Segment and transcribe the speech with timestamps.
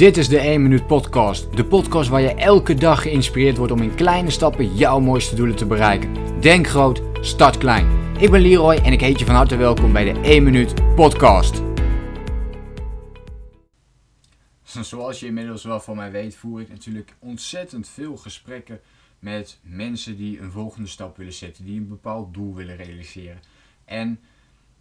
[0.00, 1.56] Dit is de 1 Minuut Podcast.
[1.56, 5.56] De podcast waar je elke dag geïnspireerd wordt om in kleine stappen jouw mooiste doelen
[5.56, 6.40] te bereiken.
[6.40, 8.14] Denk groot, start klein.
[8.18, 11.62] Ik ben Leroy en ik heet je van harte welkom bij de 1 Minuut Podcast.
[14.90, 18.80] Zoals je inmiddels wel van mij weet, voer ik natuurlijk ontzettend veel gesprekken
[19.18, 23.40] met mensen die een volgende stap willen zetten, die een bepaald doel willen realiseren.
[23.84, 24.20] En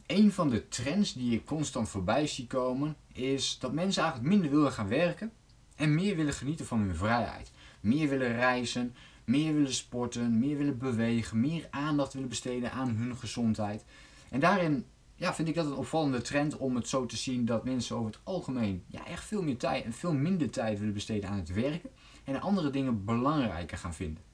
[0.10, 4.52] een van de trends die ik constant voorbij zie komen, is dat mensen eigenlijk minder
[4.52, 5.32] willen gaan werken
[5.76, 7.52] en meer willen genieten van hun vrijheid.
[7.80, 13.18] Meer willen reizen, meer willen sporten, meer willen bewegen, meer aandacht willen besteden aan hun
[13.18, 13.86] gezondheid.
[14.30, 17.64] En daarin ja, vind ik dat een opvallende trend om het zo te zien dat
[17.64, 21.30] mensen over het algemeen ja, echt veel meer tijd en veel minder tijd willen besteden
[21.30, 21.90] aan het werken
[22.24, 24.29] en andere dingen belangrijker gaan vinden.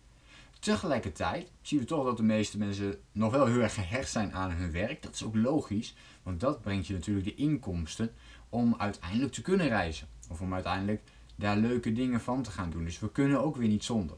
[0.65, 4.51] Tegelijkertijd zien we toch dat de meeste mensen nog wel heel erg gehecht zijn aan
[4.51, 5.01] hun werk.
[5.01, 8.11] Dat is ook logisch, want dat brengt je natuurlijk de inkomsten
[8.49, 10.07] om uiteindelijk te kunnen reizen.
[10.29, 11.01] Of om uiteindelijk
[11.35, 12.83] daar leuke dingen van te gaan doen.
[12.83, 14.17] Dus we kunnen ook weer niet zonder.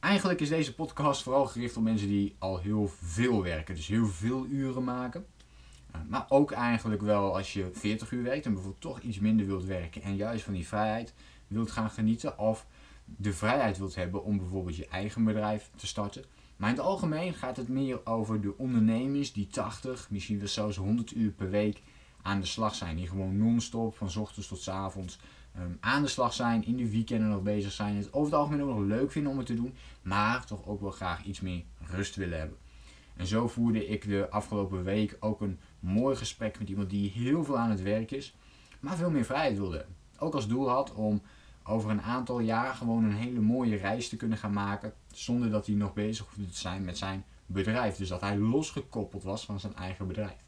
[0.00, 3.74] Eigenlijk is deze podcast vooral gericht op mensen die al heel veel werken.
[3.74, 5.26] Dus heel veel uren maken.
[5.90, 9.46] Eh, maar ook eigenlijk wel als je 40 uur werkt en bijvoorbeeld toch iets minder
[9.46, 10.02] wilt werken.
[10.02, 11.14] En juist van die vrijheid
[11.46, 12.38] wilt gaan genieten.
[12.38, 12.66] Of
[13.16, 16.24] de vrijheid wilt hebben om bijvoorbeeld je eigen bedrijf te starten.
[16.56, 20.76] Maar in het algemeen gaat het meer over de ondernemers die 80, misschien wel zelfs
[20.76, 21.82] 100 uur per week
[22.22, 22.96] aan de slag zijn.
[22.96, 25.18] Die gewoon non-stop van ochtends tot avonds
[25.58, 27.96] um, aan de slag zijn, in de weekenden nog bezig zijn.
[27.96, 30.80] Het over het algemeen ook nog leuk vinden om het te doen, maar toch ook
[30.80, 32.56] wel graag iets meer rust willen hebben.
[33.16, 37.44] En zo voerde ik de afgelopen week ook een mooi gesprek met iemand die heel
[37.44, 38.34] veel aan het werk is,
[38.80, 39.86] maar veel meer vrijheid wilde.
[40.18, 41.22] Ook als doel had om
[41.68, 44.92] over een aantal jaar gewoon een hele mooie reis te kunnen gaan maken.
[45.12, 47.96] Zonder dat hij nog bezig hoefde te zijn met zijn bedrijf.
[47.96, 50.46] Dus dat hij losgekoppeld was van zijn eigen bedrijf.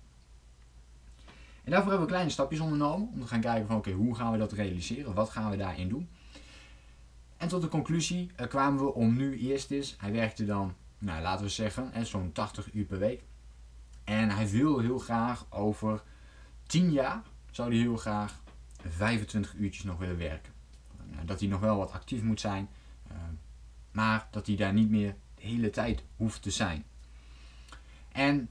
[1.65, 3.09] En daarvoor hebben we kleine stapjes ondernomen.
[3.13, 5.15] Om te gaan kijken van oké, hoe gaan we dat realiseren?
[5.15, 6.09] Wat gaan we daarin doen?
[7.37, 9.97] En tot de conclusie uh, kwamen we om nu eerst is.
[9.98, 13.23] Hij werkte dan, nou laten we zeggen, zo'n 80 uur per week.
[14.05, 16.03] En hij wil heel graag over
[16.67, 18.41] 10 jaar, zou hij heel graag
[18.89, 20.60] 25 uurtjes nog willen werken.
[21.20, 22.69] Eh, dat hij nog wel wat actief moet zijn,
[23.08, 23.17] eh,
[23.91, 26.85] maar dat hij daar niet meer de hele tijd hoeft te zijn.
[28.13, 28.48] En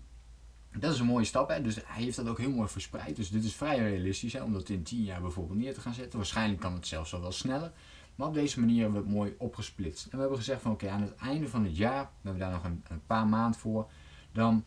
[0.72, 1.50] dat is een mooie stap.
[1.50, 1.62] Hè?
[1.62, 3.16] Dus hij heeft dat ook heel mooi verspreid.
[3.16, 4.44] Dus dit is vrij realistisch hè?
[4.44, 6.18] om dat in 10 jaar bijvoorbeeld neer te gaan zetten.
[6.18, 7.72] Waarschijnlijk kan het zelfs wel wel sneller.
[8.16, 10.06] Maar op deze manier hebben we het mooi opgesplitst.
[10.06, 12.52] En we hebben gezegd van oké, aan het einde van het jaar, we hebben daar
[12.52, 13.90] nog een, een paar maanden voor,
[14.32, 14.64] dan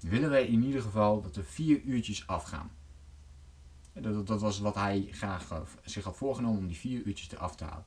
[0.00, 2.70] willen wij in ieder geval dat er vier uurtjes afgaan.
[4.12, 7.56] Dat, dat was wat hij graag eh, zich had voorgenomen om die vier uurtjes eraf
[7.56, 7.84] te halen.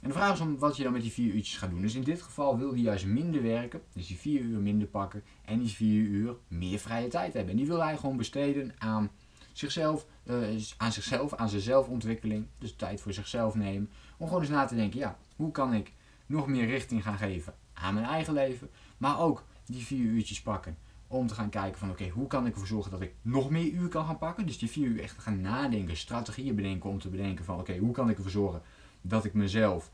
[0.00, 1.80] En de vraag is om wat je dan met die vier uurtjes gaat doen.
[1.80, 5.22] Dus in dit geval wil hij juist minder werken, dus die vier uur minder pakken
[5.44, 7.50] en die vier uur meer vrije tijd hebben.
[7.50, 9.10] En die wil hij gewoon besteden aan
[9.52, 12.46] zichzelf, uh, aan zichzelf, aan zijn zelfontwikkeling.
[12.58, 13.90] Dus tijd voor zichzelf nemen.
[14.16, 15.92] Om gewoon eens na te denken, ja, hoe kan ik
[16.26, 20.76] nog meer richting gaan geven aan mijn eigen leven, maar ook die vier uurtjes pakken
[21.06, 23.70] om te gaan kijken van oké, hoe kan ik ervoor zorgen dat ik nog meer
[23.70, 24.46] uur kan gaan pakken.
[24.46, 27.92] Dus die vier uur echt gaan nadenken, strategieën bedenken om te bedenken van oké, hoe
[27.92, 28.62] kan ik ervoor zorgen
[29.00, 29.90] dat ik mezelf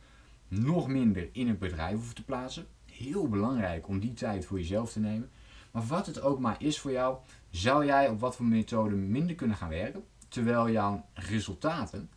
[0.48, 2.66] nog minder in het bedrijf hoef te plaatsen.
[2.86, 5.30] Heel belangrijk om die tijd voor jezelf te nemen.
[5.70, 7.16] Maar wat het ook maar is voor jou,
[7.50, 12.10] zou jij op wat voor methode minder kunnen gaan werken, terwijl jouw resultaten,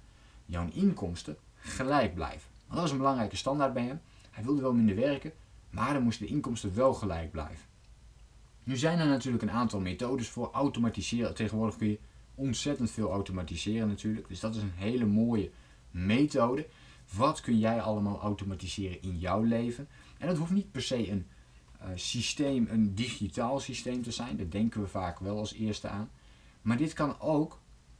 [0.45, 2.49] jouw inkomsten gelijk blijven.
[2.73, 4.01] Dat is een belangrijke standaard bij hem.
[4.31, 5.31] Hij wilde wel minder werken,
[5.69, 7.74] maar dan moesten de inkomsten wel gelijk blijven.
[8.65, 11.35] Nu zijn er natuurlijk een aantal methodes voor automatiseren.
[11.35, 11.99] Tegenwoordig kun je
[12.35, 14.27] ontzettend veel automatiseren natuurlijk.
[14.27, 15.51] Dus dat is een hele mooie
[15.91, 16.67] methode.
[17.13, 19.87] Wat kun jij allemaal automatiseren in jouw leven?
[20.17, 21.27] En dat hoeft niet per se een
[21.81, 24.37] uh, systeem, een digitaal systeem te zijn.
[24.37, 26.09] Daar denken we vaak wel als eerste aan.
[26.61, 27.59] Maar dit kan ook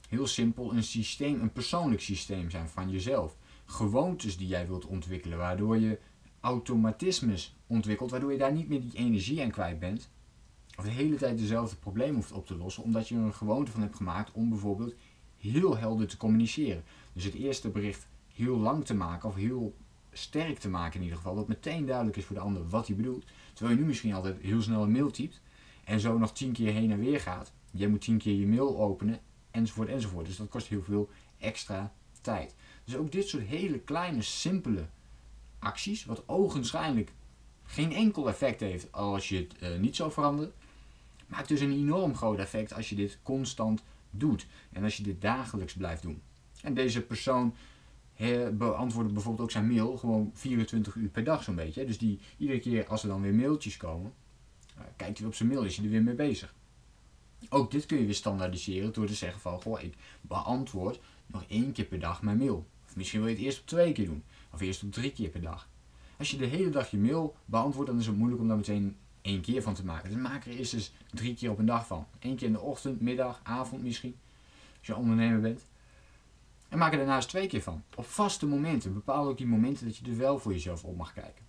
[0.10, 3.36] heel simpel een systeem, een persoonlijk systeem zijn van jezelf.
[3.66, 6.00] Gewoontes die jij wilt ontwikkelen, waardoor je
[6.40, 10.10] automatismes ontwikkelt, waardoor je daar niet meer die energie aan kwijt bent.
[10.84, 13.82] De hele tijd dezelfde problemen hoeft op te lossen, omdat je er een gewoonte van
[13.82, 14.94] hebt gemaakt om bijvoorbeeld
[15.38, 16.84] heel helder te communiceren.
[17.14, 19.76] Dus het eerste bericht heel lang te maken, of heel
[20.12, 22.96] sterk te maken in ieder geval, dat meteen duidelijk is voor de ander wat hij
[22.96, 23.26] bedoelt.
[23.54, 25.42] Terwijl je nu misschien altijd heel snel een mail typt
[25.84, 27.54] en zo nog tien keer heen en weer gaat.
[27.72, 29.20] Jij moet tien keer je mail openen,
[29.52, 30.26] enzovoort, enzovoort.
[30.26, 32.56] Dus dat kost heel veel extra tijd.
[32.84, 34.86] Dus ook dit soort hele kleine, simpele
[35.60, 37.14] acties, wat ogenschijnlijk
[37.64, 40.54] geen enkel effect heeft als je het uh, niet zo verandert,
[41.28, 45.22] maakt dus een enorm groot effect als je dit constant doet en als je dit
[45.22, 46.22] dagelijks blijft doen.
[46.62, 47.56] En deze persoon
[48.54, 51.86] beantwoordde bijvoorbeeld ook zijn mail gewoon 24 uur per dag zo'n beetje.
[51.86, 54.14] Dus die, iedere keer als er dan weer mailtjes komen,
[54.78, 56.54] uh, kijkt hij op zijn mail, is hij er weer mee bezig.
[57.50, 61.72] Ook dit kun je weer standaardiseren door te zeggen van, goh, ik beantwoord nog één
[61.72, 62.68] keer per dag mijn mail.
[62.86, 64.24] Of misschien wil je het eerst op twee keer doen.
[64.52, 65.70] Of eerst op drie keer per dag.
[66.18, 68.98] Als je de hele dag je mail beantwoordt, dan is het moeilijk om daar meteen
[69.26, 70.10] één keer van te maken.
[70.10, 72.08] Dus maak er eerst eens drie keer op een dag van.
[72.20, 74.16] Eén keer in de ochtend, middag, avond misschien.
[74.78, 75.66] Als je ondernemer bent.
[76.70, 77.84] En maak er daarnaast twee keer van.
[77.96, 78.94] Op vaste momenten.
[78.94, 81.46] Bepaal ook die momenten dat je er wel voor jezelf op mag kijken.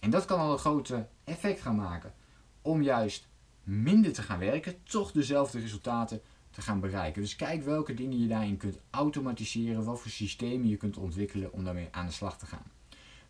[0.00, 2.14] En dat kan al een grote effect gaan maken.
[2.62, 3.28] Om juist
[3.62, 6.20] minder te gaan werken, toch dezelfde resultaten
[6.50, 7.22] te gaan bereiken.
[7.22, 11.64] Dus kijk welke dingen je daarin kunt automatiseren, wat voor systemen je kunt ontwikkelen om
[11.64, 12.70] daarmee aan de slag te gaan.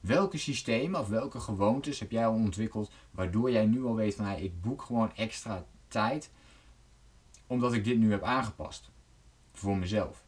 [0.03, 4.25] Welke systemen of welke gewoontes heb jij al ontwikkeld waardoor jij nu al weet van
[4.25, 6.31] hey, ik boek gewoon extra tijd
[7.47, 8.91] omdat ik dit nu heb aangepast
[9.53, 10.25] voor mezelf.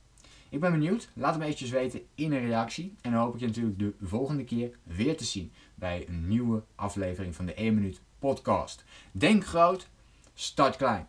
[0.48, 1.08] Ik ben benieuwd.
[1.14, 2.94] Laat me eventjes weten in een reactie.
[3.00, 6.62] En dan hoop ik je natuurlijk de volgende keer weer te zien bij een nieuwe
[6.74, 8.84] aflevering van de 1 Minuut Podcast.
[9.12, 9.88] Denk groot,
[10.34, 11.08] start klein.